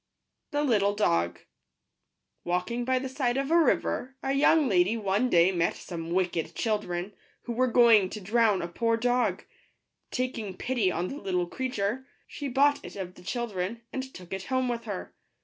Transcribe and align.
®jj« 0.51 0.67
little 0.67 0.95
®og. 0.95 1.35
g 1.35 1.41
StsMtMMiM. 1.43 1.43
AfcJE 1.43 2.43
TALKING 2.51 2.85
by 2.85 2.97
the 2.97 3.07
side 3.09 3.37
of 3.37 3.51
a 3.51 3.55
river, 3.55 4.15
a 4.23 4.33
young 4.33 4.67
lady 4.67 4.97
one 4.97 5.29
day 5.29 5.51
met 5.51 5.75
some 5.75 6.09
wicked 6.09 6.55
children, 6.55 7.13
who 7.43 7.53
were 7.53 7.67
going 7.67 8.09
to 8.09 8.19
drown 8.19 8.63
a 8.63 8.67
poor 8.67 8.97
dog. 8.97 9.43
Taking 10.09 10.57
pity 10.57 10.91
on 10.91 11.09
the 11.09 11.17
little 11.17 11.45
creature, 11.45 12.07
she 12.25 12.47
bought 12.47 12.83
it 12.83 12.95
of 12.95 13.13
the 13.13 13.21
children, 13.21 13.83
and 13.93 14.01
took 14.11 14.33
it 14.33 14.45
home 14.45 14.67
with 14.69 14.85
her. 14.85 15.13